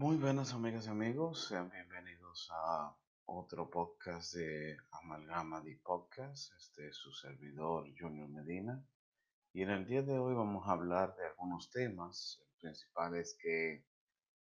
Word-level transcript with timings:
Muy 0.00 0.16
buenas 0.16 0.54
amigas 0.54 0.86
y 0.86 0.88
amigos, 0.88 1.48
sean 1.48 1.68
bienvenidos 1.68 2.48
a 2.52 2.96
otro 3.26 3.68
podcast 3.68 4.32
de 4.32 4.78
Amalgama 4.92 5.60
de 5.60 5.78
Podcast. 5.84 6.54
Este 6.56 6.88
es 6.88 6.96
su 6.96 7.12
servidor 7.12 7.86
Junior 7.98 8.30
Medina. 8.30 8.82
Y 9.52 9.60
en 9.60 9.68
el 9.68 9.84
día 9.84 10.00
de 10.00 10.18
hoy 10.18 10.34
vamos 10.34 10.66
a 10.66 10.72
hablar 10.72 11.14
de 11.16 11.26
algunos 11.26 11.70
temas. 11.70 12.40
El 12.40 12.48
principal 12.62 13.14
es 13.14 13.36
que 13.42 13.84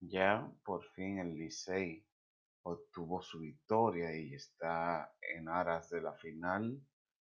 ya 0.00 0.52
por 0.64 0.84
fin 0.90 1.20
el 1.20 1.38
Licey 1.38 2.04
obtuvo 2.64 3.22
su 3.22 3.38
victoria 3.38 4.12
y 4.12 4.34
está 4.34 5.14
en 5.20 5.48
aras 5.48 5.88
de 5.88 6.02
la 6.02 6.14
final 6.14 6.82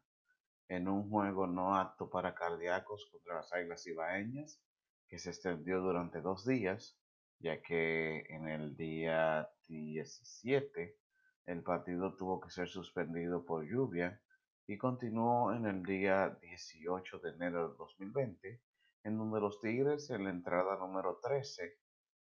en 0.75 0.87
un 0.87 1.09
juego 1.09 1.45
no 1.45 1.75
apto 1.75 2.09
para 2.09 2.33
cardíacos 2.33 3.07
contra 3.11 3.35
las 3.35 3.53
Águilas 3.53 3.85
Ibaeñas, 3.85 4.59
que 5.07 5.19
se 5.19 5.29
extendió 5.29 5.81
durante 5.81 6.19
dos 6.19 6.45
días, 6.47 6.97
ya 7.39 7.61
que 7.61 8.25
en 8.29 8.47
el 8.47 8.75
día 8.75 9.47
17 9.67 10.97
el 11.45 11.61
partido 11.61 12.15
tuvo 12.15 12.39
que 12.41 12.49
ser 12.49 12.69
suspendido 12.69 13.45
por 13.45 13.63
lluvia 13.65 14.19
y 14.65 14.77
continuó 14.77 15.53
en 15.53 15.67
el 15.67 15.83
día 15.83 16.37
18 16.41 17.19
de 17.19 17.29
enero 17.31 17.69
de 17.69 17.77
2020, 17.77 18.61
en 19.03 19.17
donde 19.17 19.41
los 19.41 19.59
Tigres 19.59 20.09
en 20.09 20.23
la 20.23 20.31
entrada 20.31 20.77
número 20.77 21.19
13, 21.21 21.77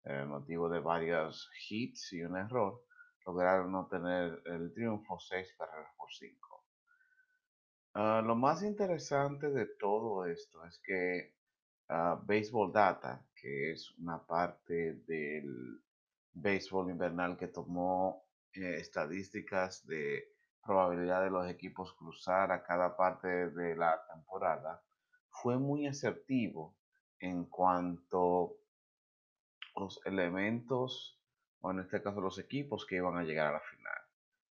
eh, 0.04 0.24
motivo 0.26 0.68
de 0.68 0.80
varios 0.80 1.48
hits 1.70 2.12
y 2.12 2.22
un 2.22 2.36
error, 2.36 2.82
lograron 3.24 3.74
obtener 3.74 4.42
el 4.44 4.74
triunfo 4.74 5.18
6 5.18 5.54
carreras 5.56 5.92
por 5.96 6.12
5. 6.12 6.63
Ah, 7.96 8.20
lo 8.24 8.34
más 8.34 8.64
interesante 8.64 9.50
de 9.50 9.66
todo 9.66 10.26
esto 10.26 10.64
es 10.64 10.80
que 10.80 11.32
uh, 11.90 12.18
Baseball 12.26 12.72
Data, 12.72 13.24
que 13.36 13.70
es 13.70 13.92
una 13.98 14.18
parte 14.26 14.94
del 15.06 15.80
béisbol 16.32 16.90
invernal 16.90 17.36
que 17.36 17.46
tomó 17.46 18.24
eh, 18.52 18.78
estadísticas 18.80 19.86
de 19.86 20.24
probabilidad 20.64 21.22
de 21.22 21.30
los 21.30 21.48
equipos 21.48 21.92
cruzar 21.92 22.50
a 22.50 22.64
cada 22.64 22.96
parte 22.96 23.28
de 23.50 23.76
la 23.76 24.04
temporada, 24.12 24.82
fue 25.30 25.56
muy 25.56 25.86
asertivo 25.86 26.74
en 27.20 27.44
cuanto 27.44 28.56
a 29.76 29.80
los 29.80 30.00
elementos, 30.04 31.20
o 31.60 31.70
en 31.70 31.78
este 31.78 32.02
caso 32.02 32.20
los 32.20 32.40
equipos 32.40 32.86
que 32.86 32.96
iban 32.96 33.16
a 33.16 33.22
llegar 33.22 33.46
a 33.46 33.52
la 33.52 33.60
final. 33.60 34.02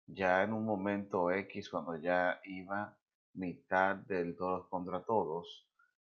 Ya 0.08 0.42
en 0.42 0.54
un 0.54 0.66
momento 0.66 1.30
X, 1.30 1.70
cuando 1.70 1.98
ya 1.98 2.42
iba 2.44 2.98
mitad 3.38 3.96
del 3.96 4.36
todos 4.36 4.68
contra 4.68 5.04
todos, 5.04 5.68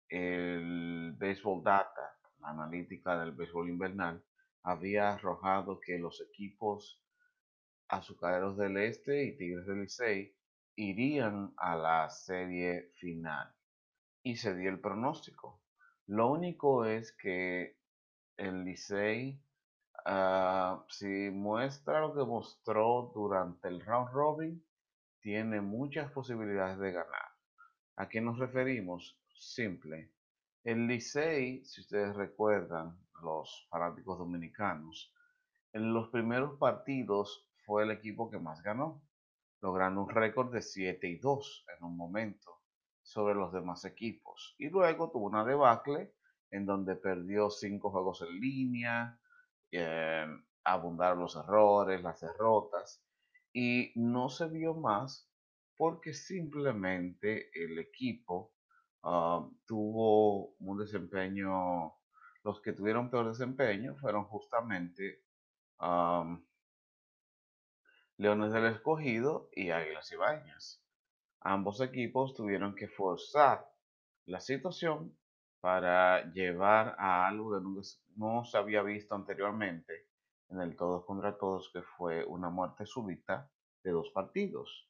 el 0.08 1.14
Baseball 1.18 1.62
Data, 1.62 2.16
la 2.40 2.50
analítica 2.50 3.18
del 3.18 3.32
béisbol 3.32 3.68
invernal, 3.68 4.22
había 4.62 5.12
arrojado 5.12 5.80
que 5.80 5.98
los 5.98 6.20
equipos 6.20 7.00
Azucareros 7.88 8.56
del 8.56 8.76
Este 8.78 9.24
y 9.24 9.36
Tigres 9.36 9.66
del 9.66 9.82
Licey 9.82 10.34
irían 10.76 11.52
a 11.56 11.76
la 11.76 12.08
serie 12.10 12.90
final. 12.94 13.52
Y 14.22 14.36
se 14.36 14.54
dio 14.54 14.70
el 14.70 14.80
pronóstico. 14.80 15.60
Lo 16.06 16.30
único 16.30 16.86
es 16.86 17.12
que 17.12 17.76
el 18.36 18.64
Licey, 18.64 19.40
ah, 20.06 20.84
si 20.88 21.30
muestra 21.30 22.00
lo 22.00 22.14
que 22.14 22.24
mostró 22.24 23.12
durante 23.14 23.68
el 23.68 23.80
round 23.80 24.10
robin, 24.12 24.64
tiene 25.24 25.62
muchas 25.62 26.12
posibilidades 26.12 26.78
de 26.78 26.92
ganar. 26.92 27.28
¿A 27.96 28.10
qué 28.10 28.20
nos 28.20 28.38
referimos? 28.38 29.18
Simple. 29.34 30.12
El 30.62 30.86
Licey, 30.86 31.64
si 31.64 31.80
ustedes 31.80 32.14
recuerdan, 32.14 32.98
los 33.22 33.66
fanáticos 33.70 34.18
dominicanos, 34.18 35.14
en 35.72 35.94
los 35.94 36.10
primeros 36.10 36.58
partidos 36.58 37.48
fue 37.64 37.84
el 37.84 37.90
equipo 37.90 38.30
que 38.30 38.38
más 38.38 38.62
ganó, 38.62 39.02
logrando 39.62 40.02
un 40.02 40.10
récord 40.10 40.52
de 40.52 40.60
7 40.60 41.08
y 41.08 41.16
2 41.16 41.66
en 41.78 41.86
un 41.86 41.96
momento 41.96 42.60
sobre 43.00 43.34
los 43.34 43.50
demás 43.50 43.86
equipos. 43.86 44.54
Y 44.58 44.68
luego 44.68 45.10
tuvo 45.10 45.24
una 45.24 45.42
debacle 45.42 46.12
en 46.50 46.66
donde 46.66 46.96
perdió 46.96 47.48
cinco 47.48 47.90
juegos 47.90 48.20
en 48.20 48.40
línea, 48.40 49.18
eh, 49.72 50.26
abundaron 50.64 51.20
los 51.20 51.34
errores, 51.34 52.02
las 52.02 52.20
derrotas, 52.20 53.02
y 53.54 53.92
no 53.94 54.28
se 54.28 54.48
vio 54.48 54.74
más 54.74 55.30
porque 55.76 56.12
simplemente 56.12 57.50
el 57.54 57.78
equipo 57.78 58.52
ah, 59.04 59.48
tuvo 59.64 60.56
un 60.58 60.76
desempeño, 60.76 61.94
los 62.42 62.60
que 62.60 62.72
tuvieron 62.72 63.10
peor 63.10 63.28
desempeño 63.28 63.94
fueron 63.96 64.24
justamente 64.24 65.22
Leones 68.16 68.52
del 68.52 68.66
Escogido 68.66 69.48
y 69.52 69.70
Águilas 69.70 70.10
Ibañas. 70.12 70.82
Ambos 71.40 71.80
equipos 71.80 72.34
tuvieron 72.34 72.74
que 72.74 72.88
forzar 72.88 73.68
la 74.26 74.40
situación 74.40 75.16
para 75.60 76.32
llevar 76.32 76.96
a 76.98 77.26
algo 77.26 77.52
que 77.52 77.82
no 78.16 78.44
se 78.44 78.56
había 78.56 78.82
visto 78.82 79.14
anteriormente 79.14 80.08
en 80.50 80.60
el 80.60 80.76
todos 80.76 81.04
contra 81.04 81.36
todos, 81.38 81.70
que 81.72 81.82
fue 81.82 82.24
una 82.24 82.50
muerte 82.50 82.86
súbita 82.86 83.50
de 83.82 83.90
dos 83.90 84.10
partidos. 84.10 84.88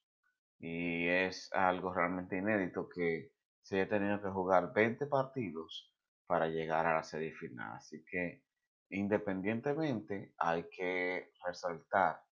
Y 0.59 1.09
es 1.09 1.53
algo 1.53 1.93
realmente 1.93 2.39
inédito 2.39 2.89
que 2.89 3.33
se 3.63 3.81
haya 3.81 3.89
tenido 3.89 4.23
que 4.23 4.29
jugar 4.29 4.73
20 4.73 5.07
partidos 5.07 5.93
para 6.27 6.49
llegar 6.49 6.87
a 6.87 6.95
la 6.95 7.03
serie 7.03 7.33
final. 7.33 7.77
Así 7.77 8.05
que 8.05 8.45
independientemente 8.91 10.35
hay 10.39 10.69
que 10.71 11.33
resaltar 11.45 12.23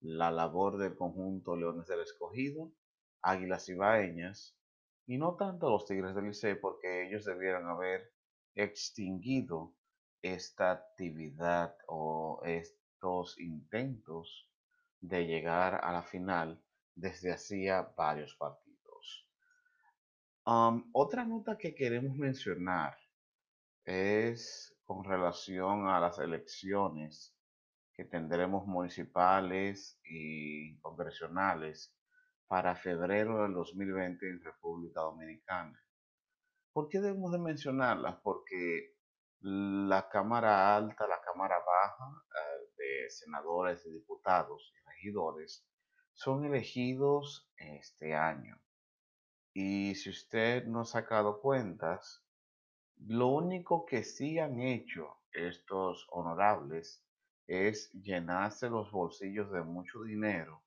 la 0.00 0.30
labor 0.30 0.78
del 0.78 0.96
conjunto 0.96 1.56
Leones 1.56 1.86
del 1.86 2.00
Escogido, 2.00 2.72
Águilas 3.22 3.68
Ibaeñas, 3.68 4.56
y 5.06 5.18
no 5.18 5.36
tanto 5.36 5.70
los 5.70 5.86
Tigres 5.86 6.14
del 6.14 6.26
Liceo 6.26 6.60
porque 6.60 7.06
ellos 7.08 7.24
debieran 7.24 7.66
haber 7.66 8.12
extinguido 8.54 9.74
esta 10.22 10.70
actividad 10.72 11.76
o 11.86 12.40
estos 12.44 13.38
intentos 13.38 14.48
de 15.00 15.26
llegar 15.26 15.80
a 15.84 15.92
la 15.92 16.02
final 16.02 16.62
desde 16.94 17.32
hacía 17.32 17.82
varios 17.96 18.34
partidos. 18.34 19.26
otra 20.92 21.24
nota 21.24 21.58
que 21.58 21.74
queremos 21.74 22.16
mencionar 22.16 22.96
es 23.84 24.74
con 24.84 25.04
relación 25.04 25.86
a 25.86 26.00
las 26.00 26.18
elecciones 26.18 27.34
que 27.92 28.04
tendremos 28.04 28.66
municipales 28.66 30.00
y 30.04 30.78
congresionales 30.78 31.94
para 32.46 32.74
febrero 32.74 33.42
del 33.42 33.52
2020 33.52 34.30
en 34.30 34.40
República 34.40 35.00
Dominicana. 35.00 35.78
¿Por 36.72 36.88
qué 36.88 37.00
debemos 37.00 37.32
de 37.32 37.38
mencionarlas? 37.38 38.16
Porque 38.22 38.97
la 39.40 40.08
Cámara 40.08 40.76
Alta, 40.76 41.06
la 41.06 41.20
Cámara 41.20 41.58
Baja 41.58 42.24
eh, 42.34 42.72
de 42.76 43.10
senadores 43.10 43.86
y 43.86 43.92
diputados 43.92 44.72
y 44.74 44.88
regidores 44.88 45.64
son 46.12 46.44
elegidos 46.44 47.48
este 47.56 48.14
año. 48.14 48.60
Y 49.52 49.94
si 49.94 50.10
usted 50.10 50.64
no 50.66 50.80
ha 50.80 50.84
sacado 50.84 51.40
cuentas, 51.40 52.24
lo 52.96 53.28
único 53.28 53.86
que 53.86 54.02
sí 54.02 54.38
han 54.38 54.60
hecho 54.60 55.18
estos 55.32 56.06
honorables 56.10 57.04
es 57.46 57.92
llenarse 57.92 58.68
los 58.68 58.90
bolsillos 58.90 59.52
de 59.52 59.62
mucho 59.62 60.02
dinero 60.02 60.64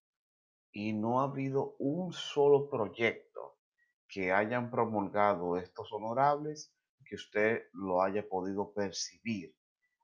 y 0.72 0.94
no 0.94 1.20
ha 1.20 1.26
habido 1.26 1.76
un 1.80 2.14
solo 2.14 2.70
proyecto 2.70 3.58
que 4.08 4.32
hayan 4.32 4.72
promulgado 4.72 5.58
estos 5.58 5.92
honorables 5.92 6.74
que 7.12 7.16
usted 7.16 7.68
lo 7.74 8.02
haya 8.02 8.26
podido 8.26 8.72
percibir 8.72 9.54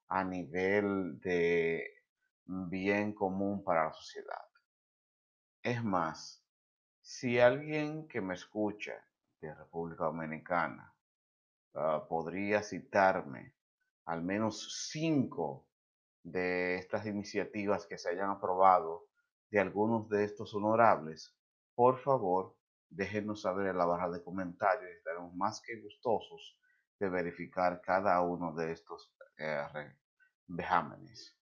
a 0.09 0.25
nivel 0.25 1.17
de 1.21 2.03
bien 2.45 3.13
común 3.13 3.63
para 3.63 3.85
la 3.85 3.93
sociedad. 3.93 4.45
Es 5.63 5.81
más, 5.81 6.43
si 6.99 7.39
alguien 7.39 8.09
que 8.09 8.19
me 8.19 8.33
escucha 8.33 8.91
de 9.39 9.55
República 9.55 10.03
Dominicana 10.03 10.93
ah, 11.75 12.05
podría 12.09 12.61
citarme 12.61 13.55
al 14.03 14.21
menos 14.21 14.89
cinco 14.91 15.65
de 16.23 16.75
estas 16.75 17.05
iniciativas 17.05 17.87
que 17.87 17.97
se 17.97 18.09
hayan 18.09 18.31
aprobado 18.31 19.07
de 19.49 19.61
algunos 19.61 20.09
de 20.09 20.25
estos 20.25 20.53
honorables, 20.53 21.33
por 21.73 21.99
favor, 21.99 22.57
déjenos 22.89 23.43
saber 23.43 23.67
en 23.67 23.77
la 23.77 23.85
barra 23.85 24.09
de 24.09 24.21
comentarios. 24.21 24.91
Estaremos 24.91 25.33
más 25.35 25.61
que 25.61 25.79
gustosos 25.79 26.57
de 26.99 27.09
verificar 27.09 27.81
cada 27.81 28.21
uno 28.21 28.53
de 28.53 28.71
estos 28.71 29.13
eh, 29.37 29.63
vejámenes. 30.47 31.35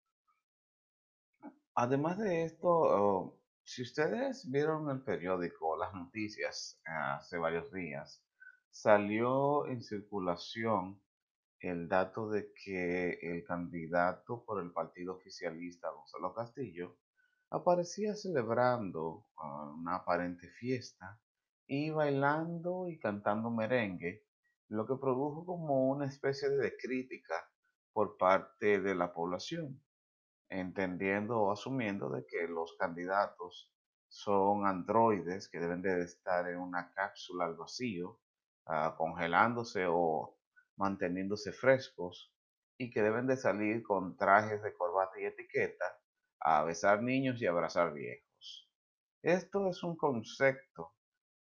Además 1.75 2.17
de 2.17 2.45
esto, 2.45 2.69
oh, 2.69 3.39
si 3.63 3.81
ustedes 3.81 4.49
vieron 4.49 4.89
el 4.89 5.01
periódico, 5.01 5.77
las 5.77 5.93
noticias 5.93 6.79
hace 6.85 7.37
varios 7.37 7.71
días, 7.71 8.23
salió 8.69 9.67
en 9.67 9.81
circulación 9.81 11.01
el 11.59 11.87
dato 11.87 12.29
de 12.29 12.53
que 12.53 13.17
el 13.21 13.43
candidato 13.43 14.43
por 14.45 14.61
el 14.61 14.71
partido 14.71 15.15
oficialista, 15.15 15.89
Gonzalo 15.89 16.33
Castillo, 16.33 16.97
aparecía 17.49 18.15
celebrando 18.15 19.25
ah, 19.37 19.73
una 19.77 19.95
aparente 19.95 20.49
fiesta 20.49 21.19
y 21.67 21.89
bailando 21.89 22.87
y 22.87 22.99
cantando 22.99 23.49
merengue, 23.49 24.23
lo 24.69 24.85
que 24.85 24.95
produjo 24.95 25.45
como 25.45 25.89
una 25.89 26.05
especie 26.05 26.49
de 26.49 26.75
crítica 26.77 27.35
por 27.93 28.17
parte 28.17 28.81
de 28.81 28.95
la 28.95 29.13
población, 29.13 29.81
entendiendo 30.49 31.39
o 31.39 31.51
asumiendo 31.51 32.09
de 32.09 32.25
que 32.25 32.47
los 32.47 32.75
candidatos 32.77 33.71
son 34.07 34.65
androides 34.65 35.49
que 35.49 35.59
deben 35.59 35.81
de 35.81 36.03
estar 36.03 36.49
en 36.49 36.59
una 36.59 36.91
cápsula 36.93 37.45
al 37.45 37.55
vacío, 37.55 38.19
ah, 38.65 38.95
congelándose 38.97 39.85
o 39.87 40.37
manteniéndose 40.77 41.51
frescos 41.51 42.33
y 42.77 42.89
que 42.91 43.01
deben 43.01 43.27
de 43.27 43.37
salir 43.37 43.83
con 43.83 44.17
trajes 44.17 44.61
de 44.61 44.73
corbata 44.73 45.19
y 45.19 45.25
etiqueta 45.25 45.85
a 46.39 46.63
besar 46.63 47.01
niños 47.01 47.41
y 47.41 47.47
abrazar 47.47 47.93
viejos. 47.93 48.69
Esto 49.21 49.69
es 49.69 49.83
un 49.83 49.95
concepto 49.95 50.94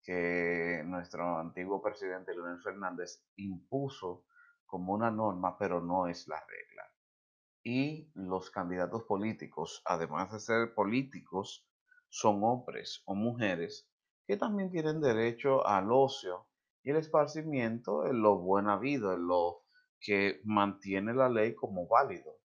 que 0.03 0.83
nuestro 0.85 1.37
antiguo 1.37 1.81
presidente 1.81 2.33
Leonel 2.33 2.61
Fernández 2.61 3.23
impuso 3.35 4.25
como 4.65 4.93
una 4.93 5.11
norma, 5.11 5.57
pero 5.57 5.81
no 5.81 6.07
es 6.07 6.27
la 6.27 6.39
regla. 6.39 6.83
Y 7.63 8.09
los 8.15 8.49
candidatos 8.49 9.03
políticos, 9.03 9.81
además 9.85 10.31
de 10.31 10.39
ser 10.39 10.73
políticos, 10.73 11.67
son 12.09 12.43
hombres 12.43 13.03
o 13.05 13.15
mujeres 13.15 13.89
que 14.25 14.37
también 14.37 14.71
tienen 14.71 15.01
derecho 15.01 15.65
al 15.65 15.91
ocio 15.91 16.47
y 16.83 16.91
el 16.91 16.97
esparcimiento 16.97 18.07
en 18.07 18.21
lo 18.21 18.37
buen 18.39 18.67
habido, 18.67 19.13
en 19.13 19.27
lo 19.27 19.63
que 19.99 20.41
mantiene 20.43 21.13
la 21.13 21.29
ley 21.29 21.53
como 21.53 21.87
válido. 21.87 22.39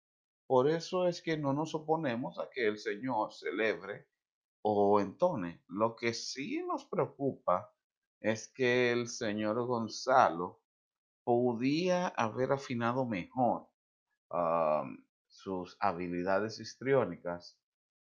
Por 0.48 0.70
eso 0.70 1.08
es 1.08 1.22
que 1.22 1.38
no 1.38 1.54
nos 1.54 1.74
oponemos 1.74 2.38
a 2.38 2.50
que 2.50 2.68
el 2.68 2.78
Señor 2.78 3.34
celebre 3.34 4.08
o 4.68 5.00
entone. 5.00 5.62
Lo 5.68 5.96
que 5.96 6.16
sí 6.16 6.64
nos 6.68 6.86
preocupa 6.86 7.72
es 8.20 8.48
que 8.48 8.92
el 8.92 9.08
señor 9.08 9.64
Gonzalo 9.68 10.64
podía 11.24 12.08
haber 12.08 12.52
afinado 12.52 13.06
mejor 13.06 13.68
sus 15.28 15.78
habilidades 15.80 16.60
histriónicas 16.60 17.60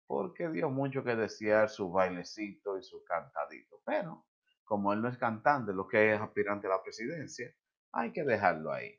porque 0.07 0.49
dio 0.49 0.71
mucho 0.71 1.03
que 1.03 1.17
desear 1.17 1.69
su 1.69 1.91
bailecito 1.91 2.79
y 2.79 2.85
su 2.85 3.03
cantadito. 3.03 3.81
Pero 3.85 4.25
como 4.63 4.93
él 4.93 5.03
no 5.03 5.09
es 5.09 5.19
cantante, 5.19 5.73
lo 5.73 5.89
que 5.89 6.15
es 6.15 6.21
aspirante 6.21 6.69
a 6.69 6.71
la 6.71 6.83
presidencia, 6.85 7.53
hay 7.91 8.13
que 8.13 8.23
dejarlo 8.23 8.73
ahí. 8.73 8.97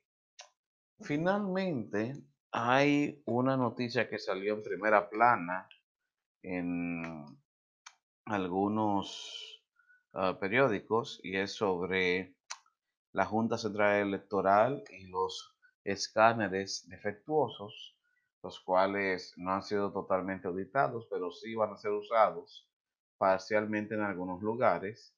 Finalmente, 0.99 2.21
hay 2.51 3.23
una 3.25 3.55
noticia 3.55 4.09
que 4.09 4.19
salió 4.19 4.55
en 4.55 4.63
primera 4.63 5.09
plana 5.09 5.69
en 6.41 7.23
algunos 8.25 9.63
ah, 10.13 10.37
periódicos 10.39 11.19
y 11.23 11.37
es 11.37 11.53
sobre 11.53 12.35
la 13.11 13.25
Junta 13.25 13.57
Central 13.57 14.07
Electoral 14.07 14.83
y 14.89 15.07
los 15.07 15.55
escáneres 15.83 16.87
defectuosos, 16.89 17.97
los 18.43 18.59
cuales 18.59 19.33
no 19.37 19.51
han 19.51 19.63
sido 19.63 19.91
totalmente 19.91 20.47
auditados, 20.47 21.07
pero 21.09 21.31
sí 21.31 21.55
van 21.55 21.73
a 21.73 21.77
ser 21.77 21.91
usados 21.91 22.67
parcialmente 23.17 23.95
en 23.95 24.01
algunos 24.01 24.41
lugares 24.41 25.15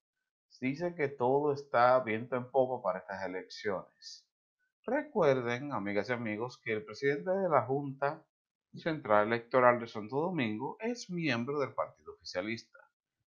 dice 0.60 0.96
que 0.96 1.08
todo 1.08 1.54
está 1.54 2.00
viento 2.00 2.36
en 2.36 2.50
popa 2.50 2.82
para 2.82 3.00
estas 3.00 3.24
elecciones. 3.24 4.26
Recuerden, 4.86 5.72
amigas 5.72 6.10
y 6.10 6.14
amigos, 6.14 6.58
que 6.58 6.74
el 6.74 6.84
presidente 6.84 7.30
de 7.32 7.50
la 7.50 7.64
Junta 7.64 8.24
Central 8.74 9.28
Electoral 9.28 9.80
de 9.80 9.88
Santo 9.88 10.20
Domingo 10.20 10.78
es 10.80 11.10
miembro 11.10 11.60
del 11.60 11.74
partido 11.74 12.14
oficialista. 12.14 12.80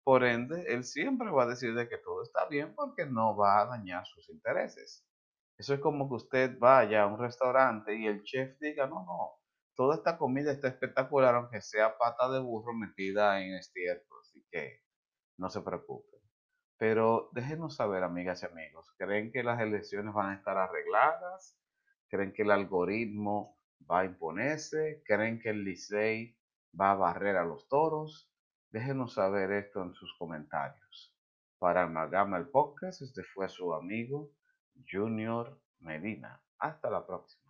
Por 0.04 0.24
ende, 0.24 0.66
él 0.72 0.84
siempre 0.84 1.30
va 1.30 1.44
a 1.44 1.46
decir 1.48 1.74
de 1.74 1.88
que 1.88 1.98
todo 1.98 2.22
está 2.22 2.46
bien 2.48 2.74
porque 2.74 3.06
no 3.06 3.36
va 3.36 3.60
a 3.60 3.66
dañar 3.66 4.06
sus 4.06 4.28
intereses. 4.28 5.04
Eso 5.58 5.74
es 5.74 5.80
como 5.80 6.08
que 6.08 6.16
usted 6.16 6.58
vaya 6.58 7.02
a 7.04 7.06
un 7.06 7.18
restaurante 7.18 7.96
y 7.96 8.06
el 8.06 8.22
chef 8.22 8.58
diga, 8.60 8.86
no, 8.86 9.04
no, 9.06 9.30
toda 9.74 9.96
esta 9.96 10.18
comida 10.18 10.52
está 10.52 10.68
espectacular 10.68 11.34
aunque 11.34 11.60
sea 11.60 11.96
pata 11.98 12.28
de 12.30 12.40
burro 12.40 12.74
metida 12.74 13.40
en 13.40 13.54
estiércol, 13.54 14.18
así 14.22 14.44
que 14.50 14.82
no 15.38 15.50
se 15.50 15.62
preocupe. 15.62 16.18
Pero 16.78 17.30
déjenos 17.32 17.76
saber, 17.76 18.02
amigas 18.02 18.42
y 18.42 18.46
amigos, 18.46 18.92
¿creen 18.98 19.32
que 19.32 19.42
las 19.42 19.60
elecciones 19.60 20.12
van 20.14 20.30
a 20.30 20.34
estar 20.36 20.56
arregladas? 20.58 21.56
¿Creen 22.08 22.32
que 22.32 22.42
el 22.42 22.50
algoritmo 22.50 23.58
va 23.90 24.00
a 24.00 24.04
imponerse? 24.06 25.02
¿Creen 25.06 25.40
que 25.40 25.50
el 25.50 25.64
Licey 25.64 26.36
va 26.78 26.92
a 26.92 26.96
barrer 26.96 27.36
a 27.36 27.44
los 27.44 27.68
toros? 27.68 28.33
Déjenos 28.74 29.14
saber 29.14 29.52
esto 29.52 29.84
en 29.84 29.94
sus 29.94 30.12
comentarios. 30.18 31.14
Para 31.60 31.84
Amalgama 31.84 32.38
el 32.38 32.48
Podcast, 32.48 33.02
este 33.02 33.22
fue 33.22 33.48
su 33.48 33.72
amigo 33.72 34.32
Junior 34.90 35.60
Medina. 35.78 36.42
Hasta 36.58 36.90
la 36.90 37.06
próxima. 37.06 37.43